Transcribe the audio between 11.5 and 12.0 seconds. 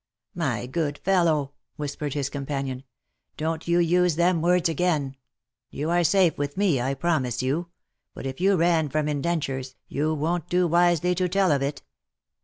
of it."